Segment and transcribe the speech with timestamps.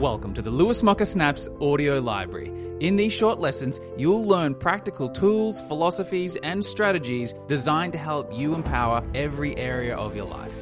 [0.00, 2.50] Welcome to the Lewis Mocker Snaps audio library.
[2.80, 8.54] In these short lessons, you'll learn practical tools, philosophies, and strategies designed to help you
[8.54, 10.54] empower every area of your life.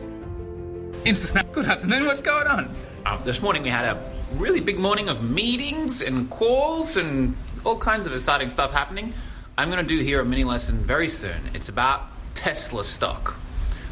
[1.05, 2.75] InstaSnap, good afternoon, what's going on?
[3.07, 7.79] Uh, this morning we had a really big morning of meetings and calls and all
[7.79, 9.15] kinds of exciting stuff happening.
[9.57, 11.41] I'm going to do here a mini lesson very soon.
[11.55, 13.37] It's about Tesla stock.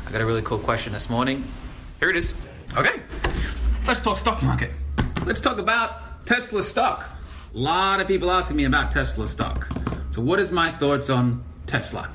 [0.09, 1.45] I got a really cool question this morning.
[2.01, 2.35] Here it is.
[2.77, 3.01] Okay,
[3.87, 4.73] let's talk stock market.
[5.25, 7.09] Let's talk about Tesla stock.
[7.55, 9.69] A lot of people asking me about Tesla stock.
[10.11, 12.11] So, what is my thoughts on Tesla?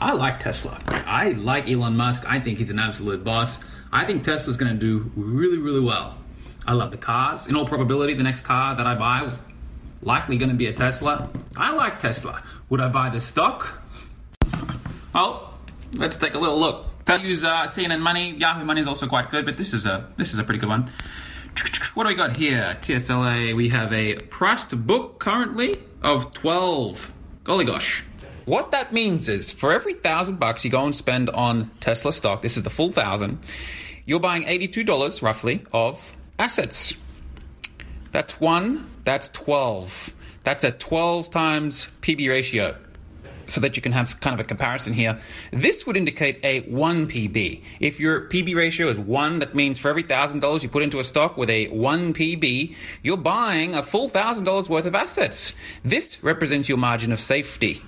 [0.00, 0.80] I like Tesla.
[0.88, 2.24] I like Elon Musk.
[2.26, 3.62] I think he's an absolute boss.
[3.92, 6.18] I think Tesla's going to do really, really well.
[6.66, 7.46] I love the cars.
[7.46, 9.38] In all probability, the next car that I buy is
[10.02, 11.30] likely going to be a Tesla.
[11.56, 12.42] I like Tesla.
[12.68, 13.82] Would I buy the stock?
[15.14, 15.54] well,
[15.94, 16.86] let's take a little look.
[17.08, 18.32] I use uh, CNN Money.
[18.32, 20.68] Yahoo Money is also quite good, but this is a this is a pretty good
[20.68, 20.90] one.
[21.94, 22.76] What do we got here?
[22.80, 23.56] TSLA.
[23.56, 27.12] We have a priced book currently of twelve.
[27.42, 28.04] Golly gosh.
[28.44, 32.40] What that means is for every thousand bucks you go and spend on Tesla stock,
[32.40, 33.38] this is the full thousand,
[34.06, 36.94] you're buying $82 roughly of assets.
[38.10, 40.14] That's one, that's 12.
[40.44, 42.74] That's a 12 times PB ratio.
[43.48, 45.18] So that you can have kind of a comparison here.
[45.52, 47.62] This would indicate a 1 PB.
[47.80, 51.04] If your PB ratio is 1, that means for every $1,000 you put into a
[51.04, 55.54] stock with a 1 PB, you're buying a full $1,000 worth of assets.
[55.82, 57.80] This represents your margin of safety.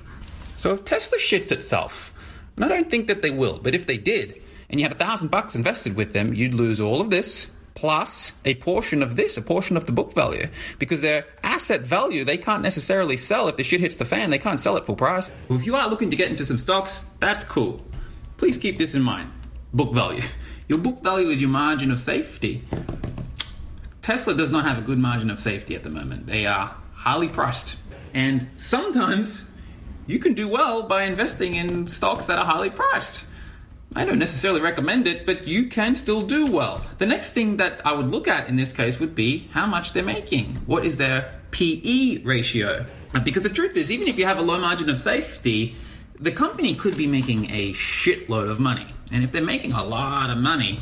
[0.56, 2.14] So if Tesla shits itself,
[2.56, 4.98] and I don't think that they will, but if they did, and you had a
[4.98, 9.36] thousand bucks invested with them, you'd lose all of this plus a portion of this,
[9.36, 13.56] a portion of the book value, because their asset value they can't necessarily sell if
[13.56, 14.30] the shit hits the fan.
[14.30, 15.30] They can't sell it full price.
[15.48, 17.82] If you are looking to get into some stocks, that's cool.
[18.36, 19.30] Please keep this in mind.
[19.72, 20.22] Book value.
[20.68, 22.62] Your book value is your margin of safety.
[24.02, 26.26] Tesla does not have a good margin of safety at the moment.
[26.26, 27.74] They are highly priced.
[28.14, 29.46] And sometimes
[30.06, 33.24] you can do well by investing in stocks that are highly priced.
[33.94, 36.84] I don't necessarily recommend it, but you can still do well.
[36.98, 39.92] The next thing that I would look at in this case would be how much
[39.92, 40.62] they're making.
[40.66, 42.86] What is their PE ratio?
[43.24, 45.74] Because the truth is, even if you have a low margin of safety,
[46.20, 48.86] the company could be making a shitload of money.
[49.10, 50.80] And if they're making a lot of money,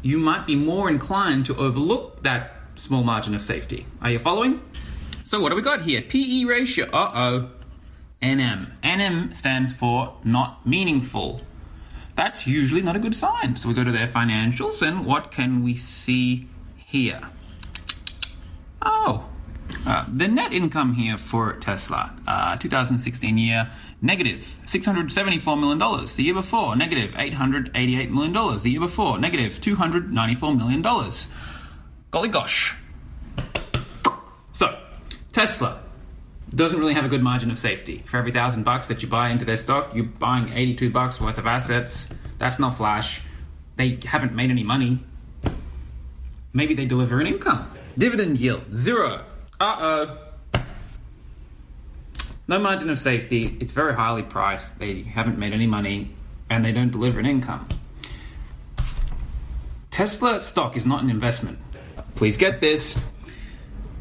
[0.00, 3.86] you might be more inclined to overlook that small margin of safety.
[4.00, 4.62] Are you following?
[5.24, 6.00] So, what do we got here?
[6.00, 6.88] PE ratio.
[6.90, 7.50] Uh oh.
[8.22, 8.72] NM.
[8.82, 11.42] NM stands for not meaningful.
[12.20, 13.56] That's usually not a good sign.
[13.56, 17.22] So we go to their financials, and what can we see here?
[18.82, 19.24] Oh,
[19.86, 23.70] uh, the net income here for Tesla, uh, 2016 year,
[24.02, 25.78] negative $674 million.
[25.78, 28.34] The year before, negative $888 million.
[28.34, 30.82] The year before, negative $294 million.
[32.10, 32.76] Golly gosh.
[34.52, 34.78] So,
[35.32, 35.80] Tesla,
[36.56, 38.02] doesn't really have a good margin of safety.
[38.06, 41.38] For every thousand bucks that you buy into their stock, you're buying 82 bucks worth
[41.38, 42.08] of assets.
[42.38, 43.22] That's not flash.
[43.76, 44.98] They haven't made any money.
[46.52, 47.70] Maybe they deliver an income.
[47.96, 49.24] Dividend yield, zero.
[49.60, 50.18] Uh oh.
[52.48, 53.56] No margin of safety.
[53.60, 54.78] It's very highly priced.
[54.78, 56.10] They haven't made any money
[56.48, 57.68] and they don't deliver an income.
[59.90, 61.58] Tesla stock is not an investment.
[62.16, 62.98] Please get this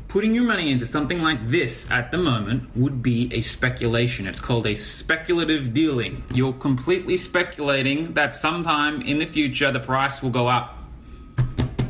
[0.10, 4.26] putting your money into something like this at the moment would be a speculation.
[4.26, 6.24] It's called a speculative dealing.
[6.34, 10.76] You're completely speculating that sometime in the future the price will go up.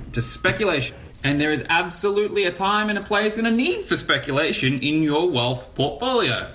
[0.09, 0.97] It's speculation.
[1.23, 5.01] And there is absolutely a time and a place and a need for speculation in
[5.01, 6.51] your wealth portfolio.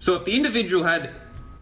[0.00, 1.12] So if the individual had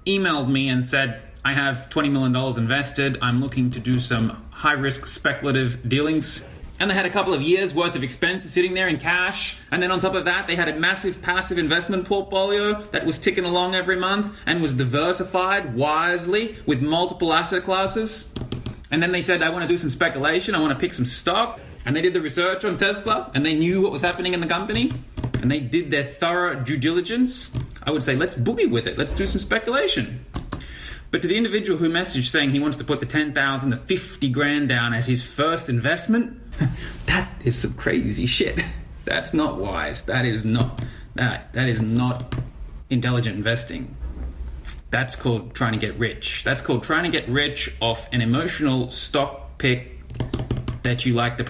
[0.07, 4.73] emailed me and said, I have $20 million invested, I'm looking to do some high
[4.73, 6.43] risk speculative dealings
[6.81, 9.57] and they had a couple of years worth of expenses sitting there in cash.
[9.71, 13.19] And then on top of that, they had a massive passive investment portfolio that was
[13.19, 18.25] ticking along every month and was diversified wisely with multiple asset classes.
[18.91, 21.07] And then they said, I want to do some speculation, I want to pick some
[21.07, 21.61] stock.
[21.87, 24.47] And they did the research on Tesla and they knew what was happening in the
[24.47, 24.91] company
[25.43, 27.51] and they did their thorough due diligence.
[27.83, 30.25] I would say, let's boogie with it, let's do some speculation.
[31.15, 34.29] But to the individual who messaged saying he wants to put the 10,000, the 50
[34.31, 36.43] grand down as his first investment,
[37.07, 38.61] that is some crazy shit.
[39.05, 40.03] That's not wise.
[40.07, 40.83] That is not
[41.15, 42.35] that that is not
[42.91, 43.97] intelligent investing.
[44.91, 46.43] That's called trying to get rich.
[46.43, 50.01] That's called trying to get rich off an emotional stock pick
[50.83, 51.49] that you like the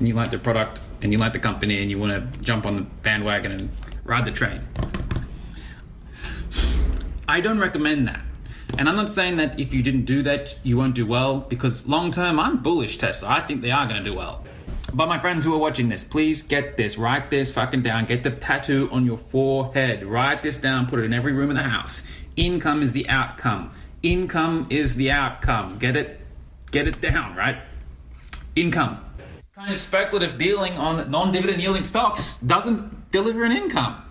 [0.00, 2.76] you like the product and you like the company and you want to jump on
[2.76, 3.68] the bandwagon and
[4.04, 4.60] ride the train.
[7.26, 8.20] I don't recommend that.
[8.78, 11.86] And I'm not saying that if you didn't do that, you won't do well, because
[11.86, 13.28] long term, I'm bullish Tesla.
[13.28, 14.44] I think they are going to do well.
[14.94, 16.98] But my friends who are watching this, please get this.
[16.98, 18.04] Write this fucking down.
[18.04, 20.04] Get the tattoo on your forehead.
[20.04, 20.86] Write this down.
[20.86, 22.02] Put it in every room in the house.
[22.36, 23.70] Income is the outcome.
[24.02, 25.78] Income is the outcome.
[25.78, 26.20] Get it?
[26.70, 27.58] Get it down, right?
[28.54, 29.02] Income.
[29.54, 34.02] Kind of speculative dealing on non dividend yielding stocks doesn't deliver an income.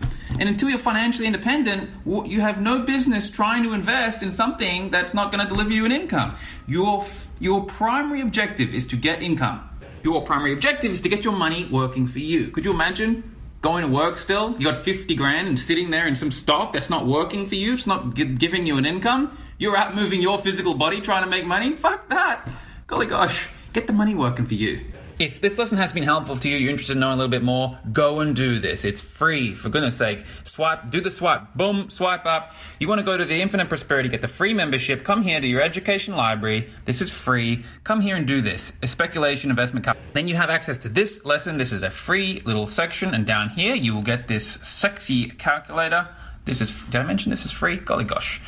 [0.41, 5.13] And until you're financially independent, you have no business trying to invest in something that's
[5.13, 6.35] not going to deliver you an income.
[6.65, 7.05] Your,
[7.39, 9.69] your primary objective is to get income.
[10.01, 12.47] Your primary objective is to get your money working for you.
[12.47, 14.55] Could you imagine going to work still?
[14.57, 17.75] You got 50 grand and sitting there in some stock that's not working for you,
[17.75, 19.37] it's not giving you an income.
[19.59, 21.75] You're out moving your physical body trying to make money?
[21.75, 22.49] Fuck that.
[22.87, 24.85] Golly gosh, get the money working for you.
[25.21, 27.43] If this lesson has been helpful to you, you're interested in knowing a little bit
[27.43, 28.83] more, go and do this.
[28.83, 30.25] It's free, for goodness sake.
[30.45, 32.55] Swipe, do the swipe, boom, swipe up.
[32.79, 35.45] You want to go to the Infinite Prosperity, get the free membership, come here to
[35.45, 36.71] your education library.
[36.85, 37.63] This is free.
[37.83, 38.73] Come here and do this.
[38.81, 39.85] A speculation investment.
[40.13, 41.57] Then you have access to this lesson.
[41.57, 46.09] This is a free little section, and down here you will get this sexy calculator.
[46.45, 47.77] This is, did I mention this is free?
[47.77, 48.41] Golly gosh.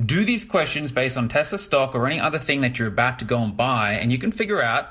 [0.00, 3.24] Do these questions based on Tesla stock or any other thing that you're about to
[3.24, 4.90] go and buy, and you can figure out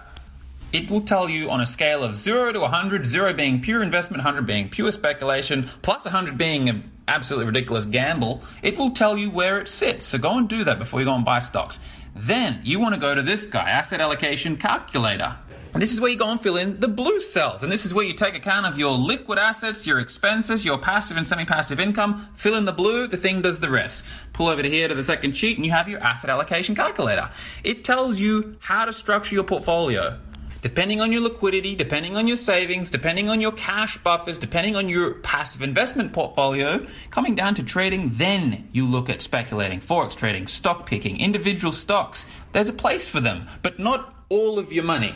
[0.74, 4.24] it will tell you on a scale of 0 to 100, 0 being pure investment,
[4.24, 9.30] 100 being pure speculation, plus 100 being an absolutely ridiculous gamble, it will tell you
[9.30, 10.08] where it sits.
[10.08, 11.80] So go and do that before you go and buy stocks.
[12.16, 15.38] Then you want to go to this guy, Asset Allocation Calculator.
[15.74, 17.64] And this is where you go and fill in the blue cells.
[17.64, 21.18] And this is where you take account of your liquid assets, your expenses, your passive
[21.18, 22.30] and semi passive income.
[22.36, 24.04] Fill in the blue, the thing does the rest.
[24.34, 27.30] Pull over to here to the second sheet, and you have your asset allocation calculator.
[27.64, 30.20] It tells you how to structure your portfolio
[30.64, 34.88] depending on your liquidity, depending on your savings, depending on your cash buffers, depending on
[34.88, 40.48] your passive investment portfolio, coming down to trading, then you look at speculating, forex trading,
[40.48, 42.26] stock picking, individual stocks.
[42.54, 45.14] There's a place for them, but not all of your money.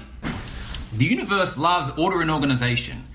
[0.93, 3.06] The universe loves order and organization.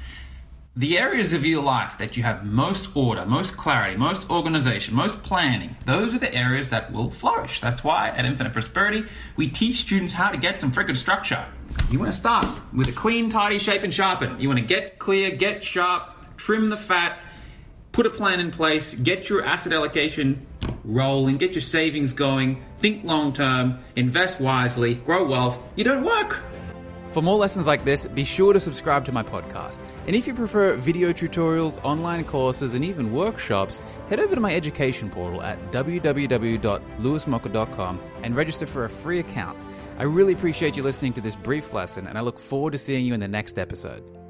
[0.74, 5.22] The areas of your life that you have most order, most clarity, most organization, most
[5.22, 7.60] planning, those are the areas that will flourish.
[7.60, 9.04] That's why at Infinite Prosperity,
[9.36, 11.44] we teach students how to get some frickin' structure.
[11.90, 14.40] You want to start with a clean, tidy shape and sharpen.
[14.40, 16.08] You want to get clear, get sharp,
[16.38, 17.18] trim the fat,
[17.92, 20.46] put a plan in place, get your asset allocation
[20.84, 25.60] rolling, get your savings going, think long term, invest wisely, grow wealth.
[25.76, 26.42] You don't work.
[27.12, 29.82] For more lessons like this, be sure to subscribe to my podcast.
[30.06, 34.54] And if you prefer video tutorials, online courses, and even workshops, head over to my
[34.54, 39.58] education portal at www.lewismocker.com and register for a free account.
[39.98, 43.04] I really appreciate you listening to this brief lesson, and I look forward to seeing
[43.04, 44.21] you in the next episode.